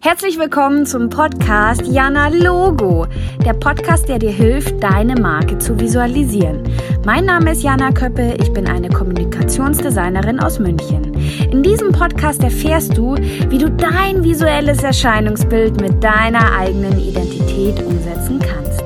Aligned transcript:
Herzlich 0.00 0.38
willkommen 0.38 0.86
zum 0.86 1.08
Podcast 1.08 1.82
Jana 1.86 2.28
Logo, 2.28 3.06
der 3.44 3.54
Podcast, 3.54 4.08
der 4.08 4.18
dir 4.18 4.30
hilft, 4.30 4.80
deine 4.82 5.14
Marke 5.14 5.58
zu 5.58 5.80
visualisieren. 5.80 6.62
Mein 7.04 7.24
Name 7.24 7.52
ist 7.52 7.62
Jana 7.62 7.90
Köppe, 7.90 8.36
ich 8.38 8.52
bin 8.52 8.68
eine 8.68 8.88
Kommunikationsdesignerin 8.88 10.38
aus 10.38 10.58
München. 10.58 11.14
In 11.50 11.62
diesem 11.62 11.92
Podcast 11.92 12.42
erfährst 12.42 12.96
du, 12.96 13.16
wie 13.16 13.58
du 13.58 13.70
dein 13.70 14.22
visuelles 14.22 14.82
Erscheinungsbild 14.84 15.80
mit 15.80 16.04
deiner 16.04 16.52
eigenen 16.52 16.98
Identität 17.00 17.82
umsetzen 17.82 18.38
kannst. 18.38 18.84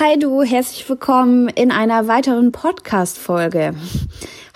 Hi 0.00 0.18
du, 0.18 0.42
herzlich 0.42 0.88
willkommen 0.88 1.48
in 1.48 1.70
einer 1.70 2.08
weiteren 2.08 2.52
Podcast-Folge. 2.52 3.74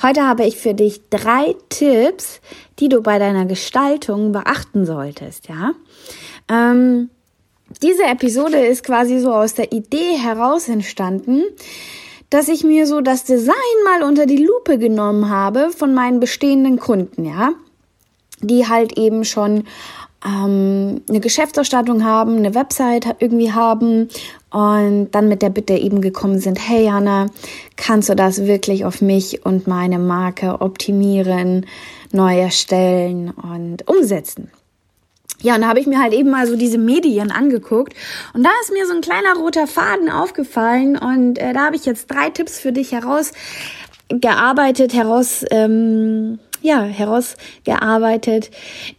Heute 0.02 0.26
habe 0.26 0.46
ich 0.46 0.56
für 0.56 0.72
dich 0.72 1.02
drei 1.10 1.54
Tipps, 1.68 2.40
die 2.78 2.88
du 2.88 3.02
bei 3.02 3.18
deiner 3.18 3.44
Gestaltung 3.44 4.32
beachten 4.32 4.86
solltest, 4.86 5.48
ja. 5.48 5.72
Ähm, 6.48 7.10
diese 7.82 8.04
Episode 8.04 8.58
ist 8.58 8.82
quasi 8.82 9.18
so 9.18 9.32
aus 9.32 9.54
der 9.54 9.72
Idee 9.72 10.16
heraus 10.16 10.68
entstanden, 10.68 11.42
dass 12.30 12.48
ich 12.48 12.64
mir 12.64 12.86
so 12.86 13.02
das 13.02 13.24
Design 13.24 13.54
mal 13.84 14.02
unter 14.02 14.24
die 14.24 14.44
Lupe 14.44 14.78
genommen 14.78 15.28
habe 15.28 15.70
von 15.70 15.92
meinen 15.92 16.18
bestehenden 16.18 16.78
Kunden, 16.78 17.26
ja, 17.26 17.52
die 18.40 18.66
halt 18.66 18.96
eben 18.96 19.24
schon 19.24 19.64
ähm, 20.24 21.02
eine 21.08 21.20
Geschäftsausstattung 21.20 22.04
haben, 22.04 22.36
eine 22.36 22.54
Website 22.54 23.16
irgendwie 23.18 23.52
haben 23.52 24.08
und 24.50 25.10
dann 25.12 25.28
mit 25.28 25.42
der 25.42 25.50
Bitte 25.50 25.74
eben 25.74 26.00
gekommen 26.00 26.40
sind, 26.40 26.56
hey 26.56 26.84
Jana, 26.84 27.26
kannst 27.76 28.08
du 28.08 28.14
das 28.14 28.46
wirklich 28.46 28.84
auf 28.84 29.00
mich 29.00 29.44
und 29.46 29.66
meine 29.66 29.98
Marke 29.98 30.60
optimieren, 30.60 31.66
neu 32.12 32.38
erstellen 32.38 33.30
und 33.30 33.88
umsetzen? 33.88 34.50
Ja, 35.42 35.54
und 35.54 35.62
da 35.62 35.68
habe 35.68 35.80
ich 35.80 35.86
mir 35.86 36.02
halt 36.02 36.12
eben 36.12 36.28
mal 36.28 36.46
so 36.46 36.54
diese 36.54 36.76
Medien 36.76 37.30
angeguckt 37.30 37.94
und 38.34 38.42
da 38.42 38.50
ist 38.62 38.72
mir 38.72 38.86
so 38.86 38.92
ein 38.92 39.00
kleiner 39.00 39.36
roter 39.36 39.66
Faden 39.66 40.10
aufgefallen 40.10 40.98
und 40.98 41.38
äh, 41.38 41.54
da 41.54 41.64
habe 41.66 41.76
ich 41.76 41.86
jetzt 41.86 42.10
drei 42.10 42.28
Tipps 42.28 42.60
für 42.60 42.72
dich 42.72 42.92
herausgearbeitet, 42.92 44.92
heraus 44.92 45.46
ähm, 45.50 46.40
ja 46.62 46.82
herausgearbeitet, 46.82 48.50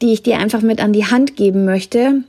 die 0.02 0.14
ich 0.14 0.24
dir 0.24 0.38
einfach 0.38 0.62
mit 0.62 0.82
an 0.82 0.94
die 0.94 1.06
Hand 1.06 1.36
geben 1.36 1.66
möchte, 1.66 2.24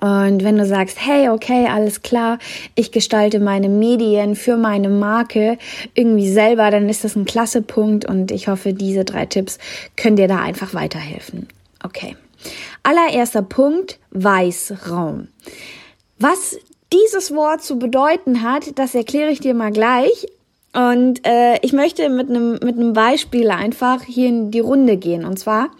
und 0.00 0.44
wenn 0.44 0.58
du 0.58 0.66
sagst, 0.66 0.98
hey, 1.00 1.30
okay, 1.30 1.66
alles 1.66 2.02
klar, 2.02 2.38
ich 2.74 2.92
gestalte 2.92 3.40
meine 3.40 3.70
Medien 3.70 4.36
für 4.36 4.58
meine 4.58 4.90
Marke 4.90 5.56
irgendwie 5.94 6.30
selber, 6.30 6.70
dann 6.70 6.90
ist 6.90 7.04
das 7.04 7.16
ein 7.16 7.24
klasse 7.24 7.62
Punkt 7.62 8.04
und 8.04 8.30
ich 8.30 8.48
hoffe, 8.48 8.74
diese 8.74 9.04
drei 9.04 9.24
Tipps 9.24 9.58
können 9.96 10.16
dir 10.16 10.28
da 10.28 10.40
einfach 10.40 10.74
weiterhelfen. 10.74 11.48
Okay. 11.82 12.16
Allererster 12.82 13.40
Punkt, 13.40 13.98
Weißraum. 14.10 15.28
Was 16.18 16.58
dieses 16.92 17.34
Wort 17.34 17.62
zu 17.62 17.78
bedeuten 17.78 18.42
hat, 18.42 18.78
das 18.78 18.94
erkläre 18.94 19.30
ich 19.30 19.40
dir 19.40 19.54
mal 19.54 19.72
gleich. 19.72 20.26
Und 20.74 21.26
äh, 21.26 21.58
ich 21.62 21.72
möchte 21.72 22.08
mit 22.08 22.28
einem 22.28 22.52
mit 22.52 22.76
einem 22.76 22.92
Beispiel 22.92 23.50
einfach 23.50 24.02
hier 24.02 24.28
in 24.28 24.50
die 24.50 24.60
Runde 24.60 24.96
gehen. 24.96 25.24
Und 25.24 25.38
zwar 25.38 25.70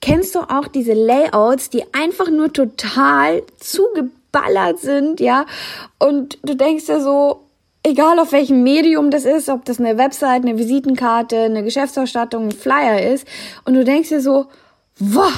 Kennst 0.00 0.34
du 0.34 0.40
auch 0.40 0.68
diese 0.68 0.92
Layouts, 0.92 1.70
die 1.70 1.82
einfach 1.92 2.30
nur 2.30 2.52
total 2.52 3.42
zugeballert 3.58 4.78
sind, 4.78 5.20
ja? 5.20 5.44
Und 5.98 6.38
du 6.42 6.54
denkst 6.54 6.86
dir 6.86 7.00
so, 7.00 7.46
egal 7.82 8.20
auf 8.20 8.30
welchem 8.30 8.62
Medium 8.62 9.10
das 9.10 9.24
ist, 9.24 9.48
ob 9.48 9.64
das 9.64 9.80
eine 9.80 9.98
Website, 9.98 10.44
eine 10.44 10.56
Visitenkarte, 10.56 11.36
eine 11.36 11.64
Geschäftsausstattung, 11.64 12.44
ein 12.44 12.52
Flyer 12.52 13.12
ist, 13.12 13.26
und 13.64 13.74
du 13.74 13.84
denkst 13.84 14.10
dir 14.10 14.20
so, 14.20 14.46
wow, 15.00 15.32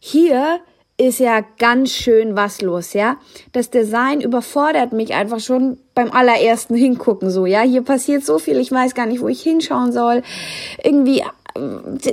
hier 0.00 0.58
ist 0.98 1.18
ja 1.18 1.44
ganz 1.58 1.92
schön 1.92 2.36
was 2.36 2.62
los, 2.62 2.94
ja. 2.94 3.16
Das 3.52 3.70
Design 3.70 4.20
überfordert 4.20 4.92
mich 4.92 5.14
einfach 5.14 5.40
schon 5.40 5.78
beim 5.94 6.10
allerersten 6.10 6.74
Hingucken 6.74 7.30
so, 7.30 7.46
ja. 7.46 7.60
Hier 7.60 7.82
passiert 7.82 8.24
so 8.24 8.38
viel, 8.38 8.58
ich 8.58 8.72
weiß 8.72 8.94
gar 8.94 9.06
nicht, 9.06 9.20
wo 9.20 9.28
ich 9.28 9.42
hinschauen 9.42 9.92
soll. 9.92 10.22
Irgendwie 10.82 11.22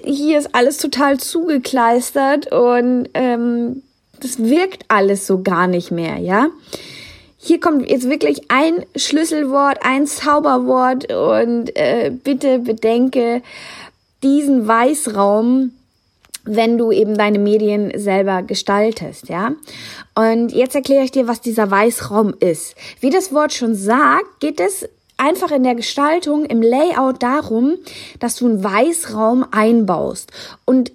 hier 0.05 0.39
ist 0.39 0.55
alles 0.55 0.77
total 0.77 1.19
zugekleistert 1.19 2.51
und 2.51 3.09
ähm, 3.13 3.83
das 4.19 4.39
wirkt 4.39 4.85
alles 4.87 5.27
so 5.27 5.41
gar 5.41 5.67
nicht 5.67 5.91
mehr, 5.91 6.17
ja. 6.17 6.47
Hier 7.37 7.59
kommt 7.59 7.89
jetzt 7.89 8.09
wirklich 8.09 8.49
ein 8.49 8.85
Schlüsselwort, 8.95 9.79
ein 9.81 10.07
Zauberwort 10.07 11.11
und 11.11 11.75
äh, 11.75 12.09
bitte 12.09 12.59
bedenke 12.59 13.41
diesen 14.23 14.65
Weißraum, 14.65 15.71
wenn 16.43 16.77
du 16.77 16.91
eben 16.91 17.17
deine 17.17 17.39
Medien 17.39 17.91
selber 17.97 18.43
gestaltest, 18.43 19.29
ja. 19.29 19.53
Und 20.15 20.51
jetzt 20.51 20.75
erkläre 20.75 21.03
ich 21.03 21.11
dir, 21.11 21.27
was 21.27 21.41
dieser 21.41 21.71
Weißraum 21.71 22.33
ist. 22.39 22.75
Wie 22.99 23.09
das 23.09 23.33
Wort 23.33 23.53
schon 23.53 23.75
sagt, 23.75 24.39
geht 24.39 24.59
es 24.59 24.87
einfach 25.17 25.51
in 25.51 25.63
der 25.63 25.75
Gestaltung, 25.75 26.45
im 26.45 26.61
Layout 26.61 27.23
darum, 27.23 27.75
dass 28.19 28.35
du 28.35 28.47
einen 28.47 28.63
Weißraum 28.63 29.45
einbaust. 29.51 30.31
Und 30.65 30.91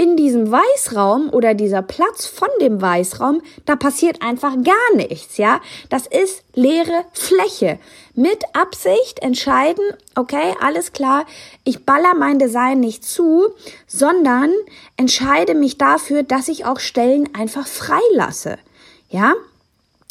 in 0.00 0.16
diesem 0.16 0.50
Weißraum 0.50 1.28
oder 1.28 1.52
dieser 1.52 1.82
Platz 1.82 2.24
von 2.24 2.48
dem 2.58 2.80
Weißraum, 2.80 3.42
da 3.66 3.76
passiert 3.76 4.22
einfach 4.22 4.54
gar 4.64 4.96
nichts, 4.96 5.36
ja. 5.36 5.60
Das 5.90 6.06
ist 6.06 6.42
leere 6.54 7.04
Fläche. 7.12 7.78
Mit 8.14 8.42
Absicht 8.54 9.18
entscheiden, 9.18 9.84
okay, 10.16 10.54
alles 10.62 10.94
klar, 10.94 11.26
ich 11.64 11.84
baller 11.84 12.14
mein 12.14 12.38
Design 12.38 12.80
nicht 12.80 13.04
zu, 13.04 13.50
sondern 13.86 14.50
entscheide 14.96 15.54
mich 15.54 15.76
dafür, 15.76 16.22
dass 16.22 16.48
ich 16.48 16.64
auch 16.64 16.80
Stellen 16.80 17.28
einfach 17.34 17.66
freilasse, 17.66 18.56
ja. 19.10 19.34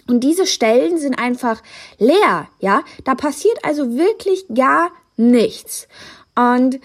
Und 0.07 0.19
diese 0.19 0.45
Stellen 0.45 0.99
sind 0.99 1.17
einfach 1.17 1.63
leer, 1.97 2.47
ja. 2.59 2.83
Da 3.05 3.15
passiert 3.15 3.57
also 3.65 3.97
wirklich 3.97 4.45
gar 4.53 4.91
nichts. 5.17 5.87
Und 6.35 6.79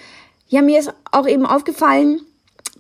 ja, 0.49 0.63
mir 0.63 0.79
ist 0.79 0.91
auch 1.13 1.27
eben 1.27 1.45
aufgefallen, 1.45 2.23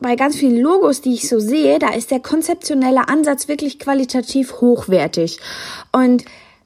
bei 0.01 0.17
ganz 0.17 0.37
vielen 0.37 0.61
Logos, 0.61 1.01
die 1.01 1.15
ich 1.15 1.29
so 1.29 1.39
sehe, 1.39 1.79
da 1.79 1.95
ist 1.95 2.11
der 2.11 2.21
konzeptionelle 2.21 3.09
Ansatz 3.09 3.49
wirklich 3.49 3.79
qualitativ 3.79 4.61
hochwertig. 4.61 5.39
Und 5.93 6.25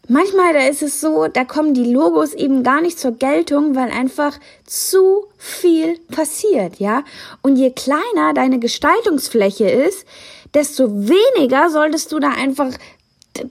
manchmal, 0.08 0.54
da 0.54 0.66
ist 0.66 0.82
es 0.82 1.00
so, 1.00 1.28
da 1.28 1.44
kommen 1.44 1.74
die 1.74 1.92
Logos 1.92 2.34
eben 2.34 2.62
gar 2.62 2.80
nicht 2.80 2.98
zur 2.98 3.12
Geltung, 3.12 3.74
weil 3.74 3.90
einfach 3.90 4.38
zu 4.64 5.26
viel 5.36 5.98
passiert, 6.10 6.76
ja. 6.78 7.04
Und 7.42 7.56
je 7.56 7.70
kleiner 7.70 8.34
deine 8.34 8.58
Gestaltungsfläche 8.58 9.68
ist, 9.68 10.06
desto 10.54 10.90
weniger 11.08 11.70
solltest 11.70 12.12
du 12.12 12.18
da 12.18 12.30
einfach 12.30 12.72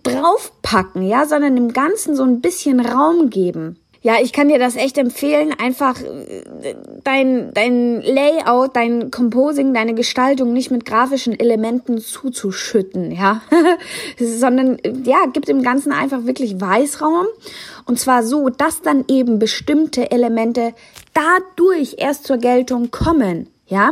draufpacken, 0.04 1.04
ja, 1.04 1.26
sondern 1.26 1.56
dem 1.56 1.74
Ganzen 1.74 2.16
so 2.16 2.24
ein 2.24 2.42
bisschen 2.42 2.80
Raum 2.80 3.30
geben. 3.30 3.80
Ja, 4.02 4.16
ich 4.22 4.32
kann 4.32 4.48
dir 4.48 4.60
das 4.60 4.76
echt 4.76 4.98
empfehlen, 4.98 5.54
einfach 5.58 6.00
äh, 6.02 6.76
dein, 7.04 7.52
dein 7.54 8.02
Layout, 8.02 8.76
dein 8.76 9.12
Composing, 9.12 9.74
deine 9.74 9.96
Gestaltung 9.96 10.54
nicht 10.54 10.72
mit 10.72 10.86
grafischen 10.86 11.40
Elementen 11.40 12.00
zuzuschütten, 12.00 13.12
ja, 13.12 13.42
sondern 14.20 14.78
ja, 15.04 15.26
gibt 15.34 15.48
dem 15.48 15.64
Ganzen 15.64 15.92
einfach 15.92 16.26
wirklich 16.26 16.62
Weißraum 16.62 17.28
und 17.86 18.00
zwar 18.00 18.24
so, 18.24 18.50
dass 18.50 18.82
dann 18.82 19.06
eben 19.08 19.40
bestimmte 19.40 20.12
Elemente 20.12 20.74
dadurch 21.14 21.96
erst 21.98 22.26
zur 22.26 22.38
Geltung 22.38 22.92
kommen, 22.92 23.48
ja. 23.66 23.92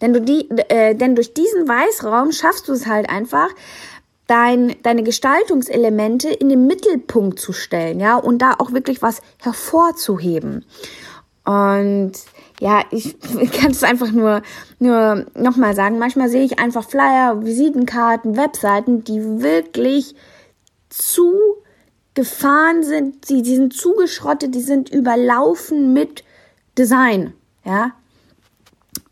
Denn, 0.00 0.12
du 0.12 0.20
die, 0.20 0.50
äh, 0.68 0.94
denn 0.94 1.14
durch 1.14 1.32
diesen 1.32 1.66
Weißraum 1.66 2.32
schaffst 2.32 2.68
du 2.68 2.72
es 2.72 2.86
halt 2.86 3.08
einfach, 3.08 3.48
dein, 4.26 4.74
deine 4.82 5.02
Gestaltungselemente 5.02 6.28
in 6.28 6.48
den 6.48 6.66
Mittelpunkt 6.66 7.38
zu 7.38 7.52
stellen, 7.52 8.00
ja, 8.00 8.16
und 8.16 8.38
da 8.38 8.54
auch 8.58 8.72
wirklich 8.72 9.02
was 9.02 9.20
hervorzuheben. 9.42 10.64
Und 11.44 12.12
ja, 12.60 12.82
ich 12.90 13.16
kann 13.52 13.70
es 13.70 13.82
einfach 13.82 14.10
nur, 14.10 14.42
nur 14.78 15.26
nochmal 15.34 15.74
sagen. 15.74 15.98
Manchmal 15.98 16.28
sehe 16.28 16.44
ich 16.44 16.58
einfach 16.58 16.88
Flyer, 16.88 17.44
Visitenkarten, 17.44 18.36
Webseiten, 18.36 19.04
die 19.04 19.42
wirklich 19.42 20.14
zu 20.88 21.34
gefahren 22.14 22.84
sind, 22.84 23.28
die, 23.28 23.42
die 23.42 23.56
sind 23.56 23.74
zugeschrottet, 23.74 24.54
die 24.54 24.60
sind 24.60 24.88
überlaufen 24.88 25.92
mit 25.92 26.22
Design, 26.78 27.34
ja. 27.64 27.92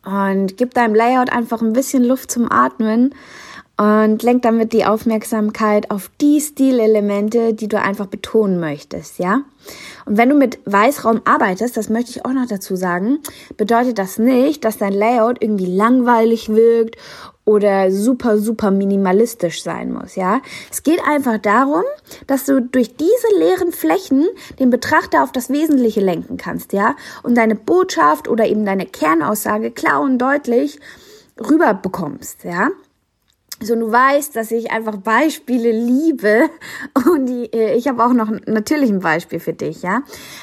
Und 0.05 0.57
gib 0.57 0.75
deinem 0.75 0.95
Layout 0.95 1.31
einfach 1.31 1.63
ein 1.63 1.73
bisschen 1.73 2.03
Luft 2.03 2.31
zum 2.31 2.51
Atmen 2.51 3.15
und 3.79 4.23
lenk 4.23 4.43
damit 4.43 4.73
die 4.73 4.85
Aufmerksamkeit 4.85 5.91
auf 5.91 6.11
die 6.21 6.41
Stilelemente, 6.41 7.55
die 7.55 7.69
du 7.69 7.81
einfach 7.81 8.07
betonen 8.07 8.61
möchtest, 8.61 9.19
ja? 9.19 9.43
Und 10.05 10.19
wenn 10.19 10.29
du 10.29 10.35
mit 10.35 10.59
Weißraum 10.67 11.23
arbeitest, 11.25 11.77
das 11.77 11.89
möchte 11.89 12.11
ich 12.11 12.25
auch 12.25 12.33
noch 12.33 12.47
dazu 12.47 12.77
sagen, 12.77 13.21
bedeutet 13.57 13.99
das 13.99 14.19
nicht, 14.19 14.65
dass 14.65 14.79
dein 14.79 14.93
Layout 14.93 15.41
irgendwie 15.41 15.67
langweilig 15.67 16.49
wirkt 16.51 16.97
oder 17.45 17.91
super, 17.91 18.39
super 18.39 18.71
minimalistisch 18.71 19.63
sein 19.63 19.93
muss, 19.93 20.17
ja. 20.17 20.43
Es 20.71 20.83
geht 20.83 21.01
einfach 21.09 21.39
darum, 21.39 21.85
dass 22.27 22.45
du 22.45 22.61
durch 22.61 22.95
diese 22.97 23.39
leeren 23.39 23.73
Flächen 23.73 24.27
den 24.59 24.69
Betrachter 24.71 25.23
auf 25.23 25.33
das 25.33 25.49
Wesentliche 25.49 26.01
lenken 26.01 26.37
kannst, 26.37 26.75
ja. 26.75 26.95
Und 27.23 27.37
deine 27.37 27.55
Botschaft 27.55 28.29
oder 28.29 28.47
eben 28.47 28.67
deine 28.67 28.85
Kernaussage 28.85 29.71
klar 29.71 30.03
und 30.03 30.19
deutlich 30.19 30.79
rüberbekommst, 31.41 32.45
ja. 32.45 32.69
So, 33.65 33.77
du 33.77 33.93
weißt, 33.93 34.35
dass 34.35 34.51
ich 34.51 34.71
einfach 34.73 34.97
Beispiele 34.97 35.71
liebe 35.71 36.51
und 37.11 37.27
die, 37.27 37.53
äh, 37.53 37.77
ich 37.77 37.87
habe 37.87 38.05
auch 38.05 38.13
noch 38.13 38.31
natürlich 38.47 38.91
ein 38.91 39.01
Beispiel 39.01 39.39
für 39.39 39.53
dich, 39.53 39.83
ja. 39.83 40.03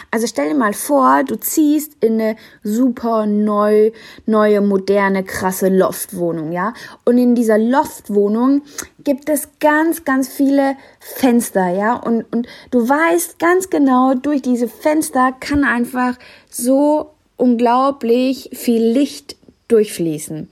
Also 0.09 0.25
stell 0.25 0.49
dir 0.49 0.55
mal 0.55 0.73
vor, 0.73 1.23
du 1.23 1.35
ziehst 1.35 1.97
in 2.01 2.13
eine 2.13 2.35
super 2.63 3.25
neu, 3.25 3.91
neue, 4.25 4.61
moderne, 4.61 5.23
krasse 5.23 5.67
Loftwohnung, 5.67 6.51
ja. 6.51 6.73
Und 7.03 7.17
in 7.17 7.35
dieser 7.35 7.57
Loftwohnung 7.57 8.61
gibt 9.03 9.27
es 9.27 9.49
ganz, 9.59 10.05
ganz 10.05 10.29
viele 10.29 10.75
Fenster, 10.99 11.69
ja. 11.69 11.95
Und, 11.95 12.25
und 12.33 12.47
du 12.71 12.87
weißt 12.87 13.37
ganz 13.39 13.69
genau, 13.69 14.13
durch 14.13 14.41
diese 14.41 14.67
Fenster 14.67 15.33
kann 15.39 15.65
einfach 15.65 16.17
so 16.49 17.11
unglaublich 17.35 18.49
viel 18.53 18.83
Licht 18.83 19.35
durchfließen. 19.67 20.49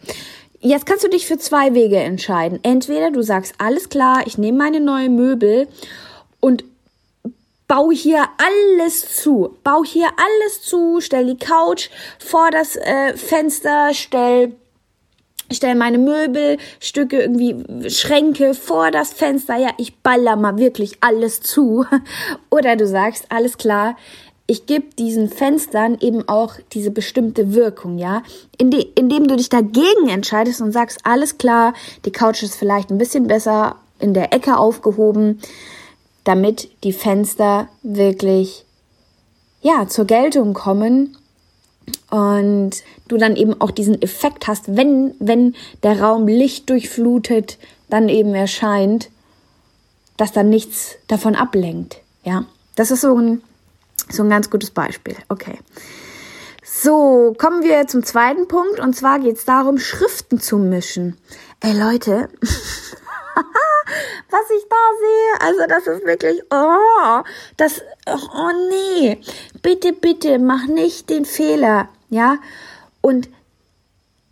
Jetzt 0.59 0.85
kannst 0.85 1.03
du 1.03 1.09
dich 1.09 1.27
für 1.27 1.37
zwei 1.37 1.73
Wege 1.73 1.97
entscheiden. 1.97 2.59
Entweder 2.63 3.11
du 3.11 3.21
sagst, 3.21 3.55
alles 3.59 3.89
klar, 3.89 4.25
ich 4.25 4.37
nehme 4.37 4.57
meine 4.57 4.79
neuen 4.79 5.15
Möbel 5.15 5.67
und 6.39 6.63
bau 7.67 7.91
hier 7.91 8.25
alles 8.37 9.15
zu. 9.15 9.55
Bau 9.63 9.83
hier 9.83 10.07
alles 10.07 10.61
zu, 10.61 10.99
stell 10.99 11.25
die 11.25 11.37
Couch 11.37 11.89
vor 12.17 12.49
das 12.51 12.75
äh, 12.75 13.15
Fenster, 13.15 13.89
stell 13.93 14.53
stell 15.51 15.75
meine 15.75 15.97
Möbelstücke 15.97 17.21
irgendwie 17.21 17.89
Schränke 17.89 18.53
vor 18.53 18.91
das 18.91 19.13
Fenster. 19.13 19.57
Ja, 19.57 19.69
ich 19.77 19.97
baller 19.97 20.35
mal 20.35 20.57
wirklich 20.57 20.97
alles 21.01 21.41
zu. 21.41 21.85
Oder 22.49 22.75
du 22.75 22.87
sagst, 22.87 23.25
alles 23.29 23.57
klar, 23.57 23.95
ich 24.47 24.65
gebe 24.65 24.85
diesen 24.97 25.29
Fenstern 25.29 25.97
eben 25.99 26.27
auch 26.27 26.55
diese 26.71 26.89
bestimmte 26.89 27.53
Wirkung, 27.53 27.97
ja. 27.97 28.23
Inde 28.57 28.81
indem 28.95 29.27
du 29.27 29.35
dich 29.35 29.49
dagegen 29.49 30.07
entscheidest 30.07 30.61
und 30.61 30.71
sagst, 30.71 30.99
alles 31.03 31.37
klar, 31.37 31.73
die 32.05 32.11
Couch 32.11 32.41
ist 32.43 32.55
vielleicht 32.55 32.89
ein 32.89 32.97
bisschen 32.97 33.27
besser 33.27 33.75
in 33.99 34.13
der 34.13 34.33
Ecke 34.33 34.57
aufgehoben, 34.57 35.41
damit 36.23 36.69
die 36.83 36.93
Fenster 36.93 37.67
wirklich, 37.83 38.63
ja, 39.61 39.87
zur 39.87 40.05
Geltung 40.05 40.53
kommen 40.53 41.17
und 42.09 42.71
du 43.09 43.17
dann 43.17 43.35
eben 43.35 43.59
auch 43.59 43.71
diesen 43.71 44.01
Effekt 44.01 44.47
hast, 44.47 44.77
wenn, 44.77 45.13
wenn 45.19 45.55
der 45.83 46.01
Raum 46.01 46.25
Licht 46.27 46.69
durchflutet, 46.69 47.57
dann 47.89 48.07
eben 48.07 48.33
erscheint, 48.33 49.09
dass 50.15 50.31
dann 50.31 50.49
nichts 50.49 50.95
davon 51.07 51.35
ablenkt, 51.35 51.97
ja. 52.23 52.45
Das 52.75 52.91
ist 52.91 53.01
so 53.01 53.17
ein 53.17 53.41
so 54.11 54.23
ein 54.23 54.29
ganz 54.29 54.49
gutes 54.49 54.71
Beispiel. 54.71 55.15
Okay. 55.29 55.59
So, 56.63 57.33
kommen 57.37 57.63
wir 57.63 57.87
zum 57.87 58.03
zweiten 58.03 58.47
Punkt. 58.47 58.79
Und 58.79 58.95
zwar 58.95 59.19
geht 59.19 59.37
es 59.37 59.45
darum, 59.45 59.77
Schriften 59.79 60.39
zu 60.39 60.57
mischen. 60.57 61.17
Ey 61.61 61.73
Leute, 61.73 62.29
was 64.29 64.49
ich 64.55 64.65
da 64.69 64.75
sehe, 64.99 65.47
also 65.47 65.67
das 65.67 65.87
ist 65.87 66.05
wirklich, 66.05 66.41
oh, 66.51 67.23
das, 67.55 67.81
oh 68.07 68.51
nee, 68.69 69.19
bitte, 69.61 69.93
bitte, 69.93 70.39
mach 70.39 70.67
nicht 70.67 71.09
den 71.09 71.25
Fehler, 71.25 71.89
ja, 72.09 72.37
und 73.01 73.29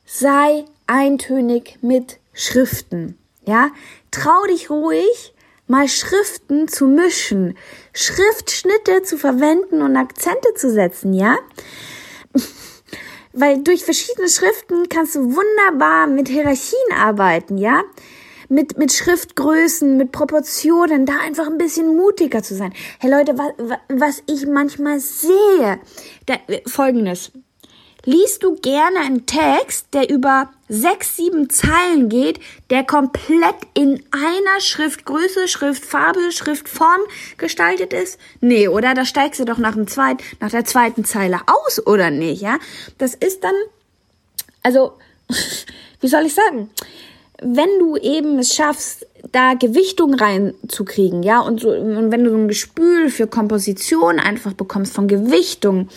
sei 0.06 0.66
eintönig 0.88 1.80
mit 1.82 2.20
Schriften, 2.34 3.18
ja, 3.46 3.70
trau 4.12 4.46
dich 4.48 4.70
ruhig, 4.70 5.34
mal 5.68 5.88
Schriften 5.88 6.68
zu 6.68 6.88
mischen, 6.88 7.58
Schriftschnitte 7.94 9.04
zu 9.04 9.18
verwenden 9.18 9.82
und 9.82 9.96
Akzente 9.96 10.54
zu 10.56 10.72
setzen, 10.72 11.14
ja? 11.14 11.38
Weil 13.34 13.64
durch 13.64 13.84
verschiedene 13.84 14.30
Schriften 14.30 14.88
kannst 14.88 15.16
du 15.16 15.36
wunderbar 15.36 16.08
mit 16.08 16.30
Hierarchien 16.30 16.94
arbeiten, 16.98 17.58
ja? 17.58 17.84
Mit, 18.48 18.78
mit 18.78 18.94
Schriftgrößen, 18.94 19.98
mit 19.98 20.12
Proportionen, 20.12 21.08
da 21.08 21.14
einfach 21.26 21.48
ein 21.48 21.58
bisschen 21.58 21.96
mutiger 21.98 22.44
zu 22.44 22.56
sein. 22.56 22.74
Hey 23.00 23.10
Leute, 23.10 23.36
was, 23.38 23.80
was 23.90 24.24
ich 24.28 24.46
manchmal 24.46 25.00
sehe, 25.00 25.80
da, 26.28 26.36
folgendes. 26.68 27.32
Liest 28.08 28.44
du 28.44 28.56
gerne 28.56 29.00
einen 29.00 29.26
Text, 29.26 29.88
der 29.94 30.12
über 30.12 30.50
sechs, 30.70 31.18
sieben 31.18 31.50
Zeilen 31.50 32.08
geht, 32.08 32.40
der 32.70 32.84
komplett 32.84 33.56
in 33.74 34.04
einer 34.12 34.62
Schriftgröße, 34.62 35.48
Schriftfarbe, 35.48 36.32
Schriftform 36.32 37.02
gestaltet 37.38 37.94
ist? 37.94 38.20
Nee, 38.42 38.68
oder? 38.68 38.94
Da 38.94 39.06
steigst 39.06 39.40
du 39.40 39.46
doch 39.46 39.58
nach 39.58 39.74
dem 39.74 39.88
zweiten, 39.88 40.24
nach 40.40 40.52
der 40.52 40.66
zweiten 40.66 41.04
Zeile 41.04 41.42
aus, 41.48 41.86
oder 41.88 42.12
nicht, 42.12 42.44
ja? 42.44 42.60
Das 43.00 43.16
ist 43.16 43.44
dann, 43.44 43.56
also, 44.62 44.94
wie 46.00 46.08
soll 46.08 46.28
ich 46.28 46.36
sagen? 46.36 46.70
Wenn 47.48 47.80
du 47.80 47.96
eben 47.98 48.40
es 48.40 48.56
schaffst, 48.56 49.06
da 49.32 49.54
Gewichtung 49.54 50.16
reinzukriegen, 50.16 51.22
ja, 51.22 51.42
und, 51.42 51.60
so, 51.60 51.70
und 51.70 52.12
wenn 52.12 52.24
du 52.24 52.32
so 52.32 52.38
ein 52.38 52.48
Gespül 52.48 53.10
für 53.10 53.28
Komposition 53.28 54.20
einfach 54.20 54.54
bekommst 54.54 54.94
von 54.94 55.08
Gewichtung, 55.08 55.90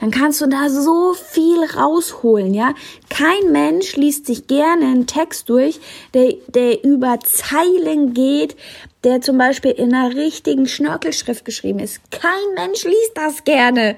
dann 0.00 0.10
kannst 0.10 0.40
du 0.40 0.46
da 0.46 0.68
so 0.68 1.14
viel 1.14 1.62
rausholen, 1.76 2.54
ja. 2.54 2.74
Kein 3.08 3.52
Mensch 3.52 3.94
liest 3.96 4.26
sich 4.26 4.48
gerne 4.48 4.86
einen 4.86 5.06
Text 5.06 5.48
durch, 5.48 5.78
der, 6.12 6.34
der 6.48 6.82
über 6.82 7.20
Zeilen 7.20 8.12
geht, 8.12 8.56
der 9.04 9.20
zum 9.20 9.38
Beispiel 9.38 9.70
in 9.72 9.94
einer 9.94 10.16
richtigen 10.16 10.66
Schnörkelschrift 10.66 11.44
geschrieben 11.44 11.78
ist. 11.78 12.00
Kein 12.10 12.54
Mensch 12.56 12.82
liest 12.82 13.12
das 13.14 13.44
gerne. 13.44 13.94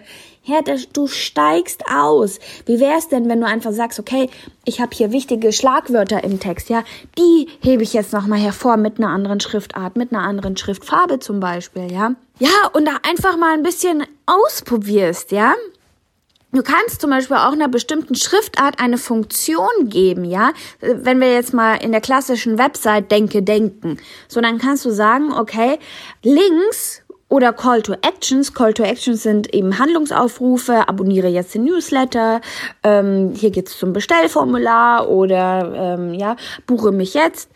Ja, 0.48 0.62
du 0.62 1.06
steigst 1.06 1.84
aus. 1.94 2.38
Wie 2.64 2.80
wär's 2.80 3.08
denn, 3.08 3.28
wenn 3.28 3.38
du 3.38 3.46
einfach 3.46 3.72
sagst, 3.72 4.00
okay, 4.00 4.30
ich 4.64 4.80
habe 4.80 4.96
hier 4.96 5.12
wichtige 5.12 5.52
Schlagwörter 5.52 6.24
im 6.24 6.40
Text, 6.40 6.70
ja, 6.70 6.84
die 7.18 7.48
hebe 7.60 7.82
ich 7.82 7.92
jetzt 7.92 8.14
nochmal 8.14 8.38
hervor 8.38 8.78
mit 8.78 8.96
einer 8.96 9.10
anderen 9.10 9.40
Schriftart, 9.40 9.96
mit 9.96 10.10
einer 10.10 10.22
anderen 10.22 10.56
Schriftfarbe 10.56 11.18
zum 11.18 11.38
Beispiel, 11.38 11.92
ja. 11.92 12.14
Ja, 12.38 12.48
und 12.72 12.86
da 12.86 12.92
einfach 13.06 13.36
mal 13.36 13.52
ein 13.52 13.62
bisschen 13.62 14.04
ausprobierst, 14.24 15.32
ja. 15.32 15.54
Du 16.50 16.62
kannst 16.62 17.02
zum 17.02 17.10
Beispiel 17.10 17.36
auch 17.36 17.52
einer 17.52 17.68
bestimmten 17.68 18.14
Schriftart 18.14 18.80
eine 18.80 18.96
Funktion 18.96 19.68
geben, 19.84 20.24
ja. 20.24 20.52
Wenn 20.80 21.20
wir 21.20 21.30
jetzt 21.30 21.52
mal 21.52 21.74
in 21.74 21.92
der 21.92 22.00
klassischen 22.00 22.56
Website 22.56 23.12
Denke 23.12 23.42
denken, 23.42 23.98
so 24.28 24.40
dann 24.40 24.56
kannst 24.56 24.86
du 24.86 24.90
sagen, 24.90 25.30
okay, 25.30 25.78
links 26.22 27.02
oder 27.28 27.52
Call 27.52 27.82
to 27.82 27.94
Actions. 28.02 28.54
Call 28.54 28.74
to 28.74 28.82
Actions 28.82 29.22
sind 29.22 29.54
eben 29.54 29.78
Handlungsaufrufe, 29.78 30.88
abonniere 30.88 31.28
jetzt 31.28 31.54
den 31.54 31.64
Newsletter, 31.64 32.40
ähm, 32.82 33.32
hier 33.34 33.50
geht's 33.50 33.78
zum 33.78 33.92
Bestellformular 33.92 35.08
oder 35.08 35.72
ähm, 35.74 36.14
ja, 36.14 36.36
buche 36.66 36.92
mich 36.92 37.14
jetzt. 37.14 37.50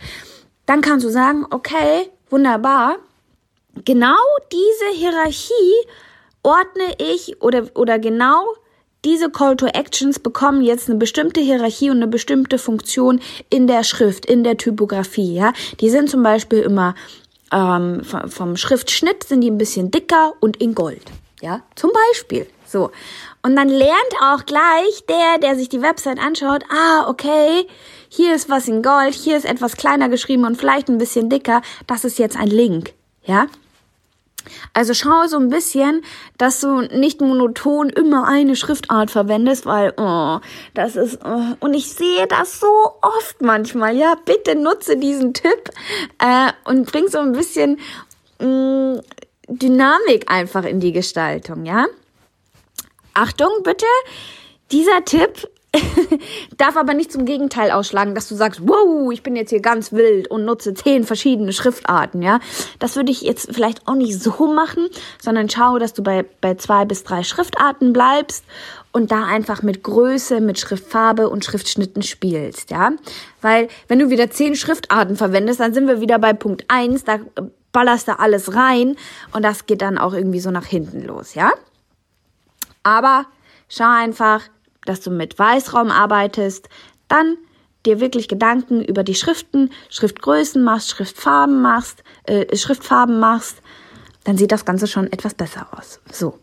Dann 0.66 0.80
kannst 0.80 1.04
du 1.04 1.10
sagen, 1.10 1.46
okay, 1.50 2.10
wunderbar, 2.30 2.96
genau 3.84 4.16
diese 4.52 4.98
Hierarchie 4.98 5.52
ordne 6.42 6.94
ich 6.98 7.40
oder, 7.40 7.64
oder 7.74 7.98
genau 7.98 8.44
diese 9.04 9.30
Call 9.30 9.56
to 9.56 9.66
Actions 9.66 10.20
bekommen 10.20 10.62
jetzt 10.62 10.88
eine 10.88 10.98
bestimmte 10.98 11.40
Hierarchie 11.40 11.90
und 11.90 11.96
eine 11.96 12.06
bestimmte 12.06 12.58
Funktion 12.58 13.20
in 13.50 13.66
der 13.66 13.82
Schrift, 13.82 14.26
in 14.26 14.44
der 14.44 14.56
Typografie, 14.56 15.34
ja. 15.34 15.52
Die 15.80 15.90
sind 15.90 16.08
zum 16.08 16.22
Beispiel 16.22 16.60
immer 16.60 16.94
ähm, 17.52 18.02
vom 18.04 18.56
Schriftschnitt 18.56 19.24
sind 19.24 19.42
die 19.42 19.50
ein 19.50 19.58
bisschen 19.58 19.90
dicker 19.90 20.32
und 20.40 20.56
in 20.56 20.74
Gold. 20.74 21.02
Ja, 21.40 21.60
zum 21.74 21.90
Beispiel. 21.92 22.46
So. 22.66 22.90
Und 23.42 23.56
dann 23.56 23.68
lernt 23.68 24.14
auch 24.22 24.46
gleich 24.46 25.04
der, 25.08 25.38
der 25.38 25.56
sich 25.56 25.68
die 25.68 25.82
Website 25.82 26.18
anschaut, 26.18 26.64
ah, 26.70 27.08
okay, 27.08 27.66
hier 28.08 28.34
ist 28.34 28.48
was 28.48 28.68
in 28.68 28.82
Gold, 28.82 29.14
hier 29.14 29.36
ist 29.36 29.44
etwas 29.44 29.76
kleiner 29.76 30.08
geschrieben 30.08 30.44
und 30.44 30.56
vielleicht 30.56 30.88
ein 30.88 30.98
bisschen 30.98 31.28
dicker. 31.28 31.60
Das 31.86 32.04
ist 32.04 32.18
jetzt 32.18 32.36
ein 32.36 32.48
Link. 32.48 32.94
Ja, 33.24 33.46
also 34.74 34.94
schau 34.94 35.26
so 35.26 35.38
ein 35.38 35.48
bisschen, 35.48 36.04
dass 36.38 36.60
du 36.60 36.80
nicht 36.80 37.20
monoton 37.20 37.90
immer 37.90 38.26
eine 38.26 38.56
Schriftart 38.56 39.10
verwendest, 39.10 39.66
weil 39.66 39.92
oh, 39.96 40.40
das 40.74 40.96
ist 40.96 41.18
oh, 41.24 41.56
und 41.60 41.74
ich 41.74 41.92
sehe 41.92 42.26
das 42.26 42.60
so 42.60 42.66
oft 43.02 43.40
manchmal. 43.40 43.96
Ja, 43.96 44.14
bitte 44.24 44.54
nutze 44.54 44.96
diesen 44.96 45.34
Tipp 45.34 45.70
äh, 46.18 46.52
und 46.64 46.90
bring 46.90 47.08
so 47.08 47.18
ein 47.18 47.32
bisschen 47.32 47.78
mh, 48.40 48.46
mm, 48.46 49.00
Dynamik 49.48 50.30
einfach 50.30 50.64
in 50.64 50.80
die 50.80 50.92
Gestaltung. 50.92 51.64
Ja, 51.64 51.86
Achtung 53.14 53.50
bitte, 53.62 53.86
dieser 54.70 55.04
Tipp 55.04 55.48
darf 56.58 56.76
aber 56.76 56.92
nicht 56.92 57.10
zum 57.10 57.24
Gegenteil 57.24 57.70
ausschlagen, 57.70 58.14
dass 58.14 58.28
du 58.28 58.34
sagst, 58.34 58.60
wow, 58.64 59.10
ich 59.10 59.22
bin 59.22 59.36
jetzt 59.36 59.50
hier 59.50 59.60
ganz 59.60 59.92
wild 59.92 60.28
und 60.30 60.44
nutze 60.44 60.74
zehn 60.74 61.04
verschiedene 61.04 61.52
Schriftarten, 61.52 62.20
ja. 62.22 62.40
Das 62.78 62.96
würde 62.96 63.10
ich 63.10 63.22
jetzt 63.22 63.54
vielleicht 63.54 63.88
auch 63.88 63.94
nicht 63.94 64.20
so 64.22 64.52
machen, 64.52 64.88
sondern 65.20 65.48
schau, 65.48 65.78
dass 65.78 65.94
du 65.94 66.02
bei, 66.02 66.24
bei 66.40 66.56
zwei 66.56 66.84
bis 66.84 67.04
drei 67.04 67.22
Schriftarten 67.22 67.92
bleibst 67.92 68.44
und 68.92 69.10
da 69.10 69.24
einfach 69.24 69.62
mit 69.62 69.82
Größe, 69.82 70.40
mit 70.40 70.58
Schriftfarbe 70.58 71.30
und 71.30 71.44
Schriftschnitten 71.44 72.02
spielst, 72.02 72.70
ja. 72.70 72.92
Weil, 73.40 73.68
wenn 73.88 73.98
du 73.98 74.10
wieder 74.10 74.30
zehn 74.30 74.54
Schriftarten 74.54 75.16
verwendest, 75.16 75.60
dann 75.60 75.72
sind 75.72 75.88
wir 75.88 76.02
wieder 76.02 76.18
bei 76.18 76.34
Punkt 76.34 76.64
eins, 76.68 77.04
da 77.04 77.18
ballerst 77.72 78.08
du 78.08 78.18
alles 78.18 78.54
rein 78.54 78.96
und 79.32 79.42
das 79.42 79.64
geht 79.64 79.80
dann 79.80 79.96
auch 79.96 80.12
irgendwie 80.12 80.40
so 80.40 80.50
nach 80.50 80.66
hinten 80.66 81.02
los, 81.06 81.34
ja. 81.34 81.50
Aber 82.82 83.24
schau 83.68 83.88
einfach, 83.88 84.42
dass 84.84 85.00
du 85.00 85.10
mit 85.10 85.38
Weißraum 85.38 85.90
arbeitest, 85.90 86.68
dann 87.08 87.36
dir 87.86 88.00
wirklich 88.00 88.28
Gedanken 88.28 88.82
über 88.82 89.02
die 89.02 89.14
Schriften, 89.14 89.70
Schriftgrößen 89.90 90.62
machst, 90.62 90.90
Schriftfarben 90.90 91.60
machst, 91.60 92.04
äh, 92.24 92.56
Schriftfarben 92.56 93.18
machst, 93.18 93.56
dann 94.24 94.36
sieht 94.36 94.52
das 94.52 94.64
Ganze 94.64 94.86
schon 94.86 95.12
etwas 95.12 95.34
besser 95.34 95.66
aus. 95.72 96.00
So. 96.10 96.38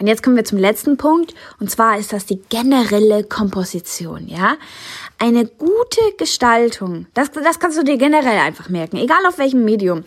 Und 0.00 0.06
jetzt 0.06 0.22
kommen 0.22 0.36
wir 0.36 0.44
zum 0.44 0.58
letzten 0.58 0.96
Punkt, 0.96 1.34
und 1.60 1.70
zwar 1.70 1.98
ist 1.98 2.12
das 2.12 2.26
die 2.26 2.40
generelle 2.48 3.24
Komposition, 3.24 4.26
ja? 4.26 4.56
Eine 5.18 5.46
gute 5.46 6.00
Gestaltung, 6.18 7.06
das, 7.14 7.30
das 7.30 7.60
kannst 7.60 7.78
du 7.78 7.84
dir 7.84 7.96
generell 7.96 8.38
einfach 8.38 8.68
merken, 8.68 8.96
egal 8.96 9.24
auf 9.28 9.38
welchem 9.38 9.64
Medium, 9.64 10.02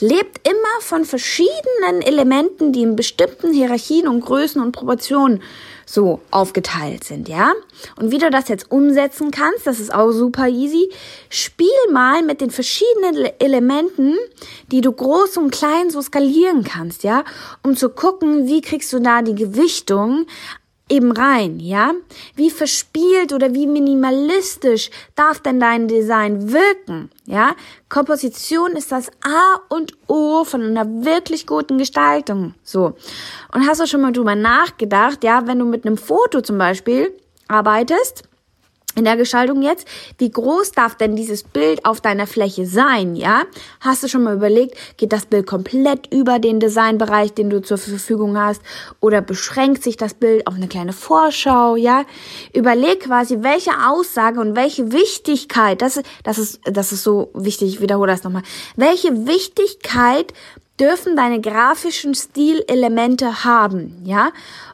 lebt 0.00 0.48
immer 0.48 0.80
von 0.80 1.04
verschiedenen 1.04 2.02
Elementen, 2.02 2.72
die 2.72 2.82
in 2.82 2.96
bestimmten 2.96 3.52
Hierarchien 3.52 4.08
und 4.08 4.20
Größen 4.20 4.60
und 4.60 4.72
Proportionen 4.72 5.42
so 5.88 6.20
aufgeteilt 6.30 7.02
sind, 7.04 7.28
ja? 7.28 7.52
Und 7.96 8.10
wie 8.10 8.18
du 8.18 8.28
das 8.28 8.48
jetzt 8.48 8.70
umsetzen 8.70 9.30
kannst, 9.30 9.66
das 9.66 9.80
ist 9.80 9.92
auch 9.92 10.10
super 10.12 10.46
easy. 10.46 10.90
Spiel 11.30 11.68
mal 11.90 12.22
mit 12.22 12.42
den 12.42 12.50
verschiedenen 12.50 13.30
Elementen, 13.38 14.14
die 14.70 14.82
du 14.82 14.92
groß 14.92 15.38
und 15.38 15.50
klein 15.50 15.88
so 15.88 16.02
skalieren 16.02 16.62
kannst, 16.62 17.04
ja? 17.04 17.24
Um 17.62 17.74
zu 17.74 17.88
gucken, 17.88 18.46
wie 18.46 18.60
kriegst 18.60 18.92
du 18.92 18.98
da 18.98 19.22
die 19.22 19.34
Gewichtung 19.34 20.26
eben 20.88 21.12
rein, 21.12 21.60
ja? 21.60 21.92
Wie 22.34 22.50
verspielt 22.50 23.32
oder 23.32 23.54
wie 23.54 23.66
minimalistisch 23.66 24.90
darf 25.14 25.40
denn 25.40 25.60
dein 25.60 25.88
Design 25.88 26.52
wirken, 26.52 27.10
ja? 27.26 27.54
Komposition 27.88 28.72
ist 28.72 28.92
das 28.92 29.08
A 29.22 29.60
und 29.68 29.92
O 30.06 30.44
von 30.44 30.62
einer 30.62 31.04
wirklich 31.04 31.46
guten 31.46 31.78
Gestaltung, 31.78 32.54
so. 32.62 32.94
Und 33.52 33.66
hast 33.66 33.80
du 33.80 33.86
schon 33.86 34.02
mal 34.02 34.12
drüber 34.12 34.34
nachgedacht, 34.34 35.24
ja, 35.24 35.46
wenn 35.46 35.58
du 35.58 35.64
mit 35.64 35.86
einem 35.86 35.96
Foto 35.96 36.40
zum 36.40 36.58
Beispiel 36.58 37.12
arbeitest, 37.48 38.27
in 38.98 39.04
der 39.04 39.16
Gestaltung 39.16 39.62
jetzt, 39.62 39.86
wie 40.18 40.30
groß 40.30 40.72
darf 40.72 40.96
denn 40.96 41.14
dieses 41.16 41.44
Bild 41.44 41.84
auf 41.84 42.00
deiner 42.00 42.26
Fläche 42.26 42.66
sein, 42.66 43.14
ja? 43.14 43.42
Hast 43.80 44.02
du 44.02 44.08
schon 44.08 44.24
mal 44.24 44.34
überlegt, 44.34 44.76
geht 44.96 45.12
das 45.12 45.26
Bild 45.26 45.46
komplett 45.46 46.12
über 46.12 46.38
den 46.38 46.58
Designbereich, 46.58 47.32
den 47.32 47.48
du 47.48 47.62
zur 47.62 47.78
Verfügung 47.78 48.36
hast, 48.36 48.60
oder 49.00 49.22
beschränkt 49.22 49.82
sich 49.84 49.96
das 49.96 50.14
Bild 50.14 50.46
auf 50.46 50.54
eine 50.54 50.68
kleine 50.68 50.92
Vorschau, 50.92 51.76
ja? 51.76 52.04
Überleg 52.52 53.00
quasi, 53.04 53.38
welche 53.42 53.70
Aussage 53.88 54.40
und 54.40 54.56
welche 54.56 54.92
Wichtigkeit, 54.92 55.80
das, 55.80 56.00
das 56.24 56.38
ist, 56.38 56.60
das 56.64 56.92
ist 56.92 57.04
so 57.04 57.30
wichtig, 57.34 57.74
ich 57.74 57.80
wiederhole 57.80 58.10
das 58.10 58.24
nochmal, 58.24 58.42
welche 58.76 59.26
Wichtigkeit 59.26 60.34
dürfen 60.80 61.16
deine 61.16 61.40
grafischen 61.40 62.14
Stilelemente 62.14 63.44
haben, 63.44 64.02
ja? 64.04 64.30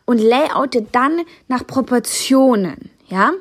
Und 0.07 0.19
layoute 0.19 0.87
dann 0.93 1.23
nach 1.49 1.67
Proportionen, 1.67 2.91
ja? 3.09 3.33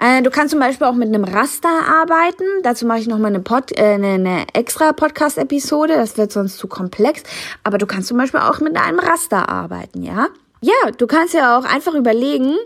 Äh, 0.00 0.22
du 0.22 0.30
kannst 0.30 0.52
zum 0.52 0.60
Beispiel 0.60 0.86
auch 0.86 0.94
mit 0.94 1.08
einem 1.08 1.24
Raster 1.24 1.68
arbeiten. 1.68 2.44
Dazu 2.62 2.86
mache 2.86 3.00
ich 3.00 3.06
nochmal 3.06 3.30
eine, 3.30 3.40
Pod, 3.40 3.70
äh, 3.78 3.94
eine, 3.94 4.14
eine 4.14 4.46
extra 4.54 4.92
Podcast-Episode. 4.92 5.94
Das 5.94 6.16
wird 6.16 6.32
sonst 6.32 6.56
zu 6.56 6.68
komplex. 6.68 7.22
Aber 7.64 7.76
du 7.76 7.86
kannst 7.86 8.08
zum 8.08 8.16
Beispiel 8.16 8.40
auch 8.40 8.60
mit 8.60 8.76
einem 8.76 8.98
Raster 8.98 9.48
arbeiten, 9.48 10.02
ja? 10.02 10.28
Ja, 10.62 10.90
du 10.96 11.06
kannst 11.06 11.34
ja 11.34 11.58
auch 11.58 11.64
einfach 11.64 11.94
überlegen, 11.94 12.56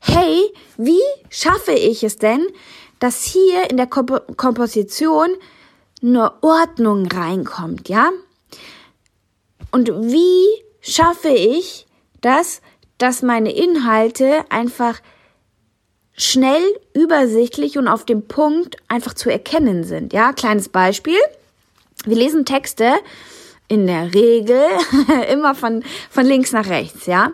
hey, 0.00 0.52
wie 0.76 1.00
schaffe 1.30 1.72
ich 1.72 2.02
es 2.02 2.18
denn, 2.18 2.44
dass 2.98 3.22
hier 3.22 3.70
in 3.70 3.76
der 3.76 3.86
Komp 3.86 4.36
Komposition 4.36 5.28
eine 6.02 6.32
Ordnung 6.42 7.06
reinkommt, 7.06 7.88
ja? 7.88 8.10
Und 9.70 9.88
wie 9.88 10.44
schaffe 10.80 11.30
ich 11.30 11.86
das, 12.20 12.60
dass 12.98 13.22
meine 13.22 13.52
Inhalte 13.52 14.44
einfach 14.50 15.00
schnell, 16.16 16.62
übersichtlich 16.94 17.78
und 17.78 17.88
auf 17.88 18.04
dem 18.04 18.22
Punkt 18.26 18.76
einfach 18.88 19.14
zu 19.14 19.30
erkennen 19.30 19.84
sind. 19.84 20.12
Ja, 20.12 20.32
kleines 20.32 20.68
Beispiel. 20.68 21.18
Wir 22.04 22.16
lesen 22.16 22.44
Texte 22.44 22.92
in 23.68 23.86
der 23.86 24.14
Regel 24.14 24.62
immer 25.32 25.54
von, 25.54 25.82
von 26.10 26.26
links 26.26 26.52
nach 26.52 26.68
rechts, 26.68 27.06
ja. 27.06 27.32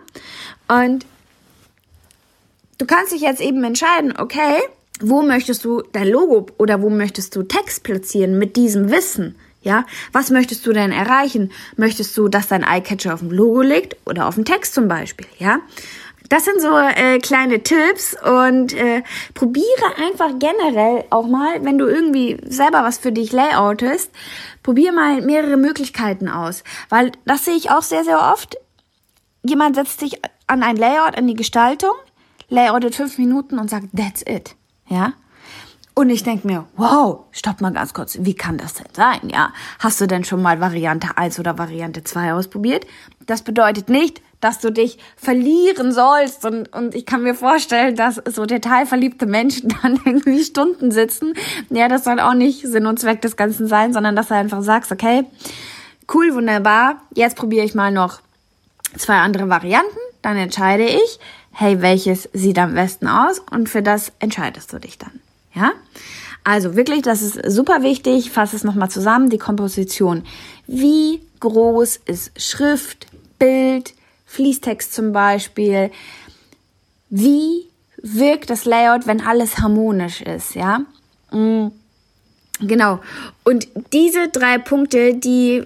Und 0.67 1.05
du 2.77 2.85
kannst 2.85 3.11
dich 3.11 3.21
jetzt 3.21 3.41
eben 3.41 3.63
entscheiden, 3.63 4.13
okay, 4.17 4.59
wo 5.01 5.21
möchtest 5.21 5.65
du 5.65 5.83
dein 5.91 6.07
Logo 6.07 6.47
oder 6.57 6.81
wo 6.81 6.89
möchtest 6.89 7.35
du 7.35 7.43
Text 7.43 7.83
platzieren 7.83 8.37
mit 8.37 8.55
diesem 8.55 8.91
Wissen? 8.91 9.35
Ja, 9.63 9.85
was 10.11 10.31
möchtest 10.31 10.65
du 10.65 10.73
denn 10.73 10.91
erreichen? 10.91 11.51
Möchtest 11.75 12.17
du, 12.17 12.27
dass 12.27 12.47
dein 12.47 12.63
Eyecatcher 12.63 13.13
auf 13.13 13.19
dem 13.19 13.29
Logo 13.29 13.61
liegt 13.61 13.95
oder 14.05 14.27
auf 14.27 14.33
dem 14.33 14.45
Text 14.45 14.73
zum 14.73 14.87
Beispiel? 14.87 15.27
Ja, 15.37 15.59
das 16.31 16.45
sind 16.45 16.61
so 16.61 16.77
äh, 16.77 17.19
kleine 17.19 17.61
Tipps 17.61 18.15
und 18.23 18.73
äh, 18.73 19.03
probiere 19.33 19.97
einfach 20.01 20.31
generell 20.39 21.03
auch 21.09 21.27
mal, 21.27 21.61
wenn 21.65 21.77
du 21.77 21.87
irgendwie 21.87 22.39
selber 22.45 22.83
was 22.85 22.97
für 22.97 23.11
dich 23.11 23.33
layoutest, 23.33 24.09
probier 24.63 24.93
mal 24.93 25.21
mehrere 25.21 25.57
Möglichkeiten 25.57 26.29
aus, 26.29 26.63
weil 26.87 27.11
das 27.25 27.43
sehe 27.43 27.55
ich 27.55 27.69
auch 27.69 27.81
sehr 27.81 28.05
sehr 28.05 28.31
oft. 28.31 28.55
Jemand 29.43 29.75
setzt 29.75 29.99
sich 29.99 30.21
an 30.47 30.63
ein 30.63 30.77
Layout, 30.77 31.17
an 31.17 31.27
die 31.27 31.33
Gestaltung, 31.33 31.91
layoutet 32.47 32.95
fünf 32.95 33.17
Minuten 33.17 33.59
und 33.59 33.69
sagt, 33.69 33.87
that's 33.93 34.23
it, 34.25 34.55
ja. 34.87 35.11
Und 35.93 36.09
ich 36.09 36.23
denke 36.23 36.47
mir, 36.47 36.65
wow, 36.77 37.25
stopp 37.31 37.59
mal 37.59 37.73
ganz 37.73 37.93
kurz, 37.93 38.17
wie 38.21 38.35
kann 38.35 38.57
das 38.57 38.75
denn 38.75 38.87
sein? 38.93 39.19
Ja, 39.29 39.51
hast 39.79 39.99
du 39.99 40.07
denn 40.07 40.23
schon 40.23 40.41
mal 40.41 40.61
Variante 40.61 41.17
1 41.17 41.39
oder 41.39 41.57
Variante 41.57 42.05
2 42.05 42.33
ausprobiert? 42.33 42.87
Das 43.25 43.41
bedeutet 43.41 43.89
nicht, 43.89 44.21
dass 44.41 44.59
du 44.59 44.71
dich 44.71 44.97
verlieren 45.15 45.91
sollst. 45.93 46.45
Und, 46.45 46.73
und 46.73 46.95
ich 46.95 47.05
kann 47.05 47.23
mir 47.23 47.35
vorstellen, 47.35 47.95
dass 47.95 48.15
so 48.15 48.45
detailverliebte 48.45 49.25
Menschen 49.25 49.73
dann 49.81 49.99
irgendwie 50.03 50.43
Stunden 50.43 50.91
sitzen. 50.91 51.33
Ja, 51.69 51.87
das 51.87 52.03
soll 52.03 52.19
auch 52.19 52.33
nicht 52.33 52.67
Sinn 52.67 52.85
und 52.87 52.99
Zweck 52.99 53.21
des 53.21 53.37
Ganzen 53.37 53.67
sein, 53.67 53.93
sondern 53.93 54.15
dass 54.15 54.27
du 54.27 54.35
einfach 54.35 54.61
sagst, 54.61 54.91
okay, 54.91 55.23
cool, 56.13 56.33
wunderbar, 56.33 57.01
jetzt 57.15 57.37
probiere 57.37 57.63
ich 57.63 57.75
mal 57.75 57.91
noch 57.91 58.19
zwei 58.97 59.15
andere 59.15 59.47
Varianten. 59.47 59.97
Dann 60.21 60.37
entscheide 60.37 60.85
ich, 60.85 61.19
hey, 61.51 61.81
welches 61.81 62.29
sieht 62.33 62.59
am 62.59 62.73
besten 62.73 63.07
aus? 63.07 63.39
Und 63.39 63.69
für 63.69 63.81
das 63.81 64.11
entscheidest 64.19 64.73
du 64.73 64.79
dich 64.79 64.97
dann. 64.97 65.19
Ja? 65.53 65.71
Also 66.43 66.75
wirklich, 66.75 67.01
das 67.01 67.21
ist 67.21 67.39
super 67.51 67.83
wichtig. 67.83 68.31
Fass 68.31 68.53
es 68.53 68.63
nochmal 68.63 68.89
zusammen. 68.89 69.29
Die 69.29 69.37
Komposition. 69.37 70.23
Wie 70.67 71.21
groß 71.39 71.97
ist 72.05 72.39
Schrift, 72.39 73.07
Bild, 73.37 73.93
Fließtext 74.31 74.93
zum 74.93 75.11
Beispiel. 75.11 75.91
Wie 77.09 77.67
wirkt 78.01 78.49
das 78.49 78.63
Layout, 78.63 79.05
wenn 79.05 79.19
alles 79.19 79.57
harmonisch 79.59 80.21
ist, 80.21 80.55
ja? 80.55 80.85
Mm, 81.31 81.67
genau. 82.61 83.01
Und 83.43 83.67
diese 83.91 84.29
drei 84.29 84.57
Punkte, 84.57 85.15
die, 85.15 85.63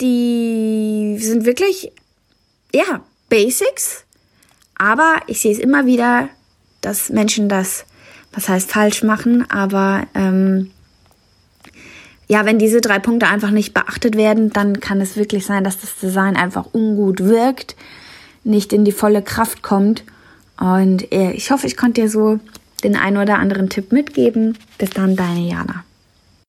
die 0.00 1.16
sind 1.18 1.46
wirklich, 1.46 1.90
ja, 2.74 3.02
Basics. 3.30 4.04
Aber 4.74 5.22
ich 5.26 5.40
sehe 5.40 5.52
es 5.52 5.58
immer 5.58 5.86
wieder, 5.86 6.28
dass 6.82 7.08
Menschen 7.08 7.48
das, 7.48 7.86
was 8.32 8.50
heißt 8.50 8.70
falsch 8.70 9.02
machen, 9.02 9.50
aber 9.50 10.06
ähm, 10.14 10.70
ja, 12.28 12.44
wenn 12.44 12.58
diese 12.58 12.80
drei 12.80 12.98
Punkte 12.98 13.28
einfach 13.28 13.50
nicht 13.50 13.72
beachtet 13.72 14.16
werden, 14.16 14.50
dann 14.50 14.80
kann 14.80 15.00
es 15.00 15.16
wirklich 15.16 15.46
sein, 15.46 15.64
dass 15.64 15.80
das 15.80 15.96
Design 15.96 16.36
einfach 16.36 16.66
ungut 16.72 17.20
wirkt, 17.20 17.76
nicht 18.44 18.72
in 18.72 18.84
die 18.84 18.92
volle 18.92 19.22
Kraft 19.22 19.62
kommt. 19.62 20.04
Und 20.58 21.12
äh, 21.12 21.32
ich 21.32 21.50
hoffe, 21.50 21.66
ich 21.66 21.76
konnte 21.76 22.02
dir 22.02 22.10
so 22.10 22.40
den 22.82 22.96
einen 22.96 23.16
oder 23.18 23.38
anderen 23.38 23.68
Tipp 23.68 23.92
mitgeben. 23.92 24.58
Bis 24.78 24.90
dann, 24.90 25.16
deine 25.16 25.40
Jana. 25.40 25.85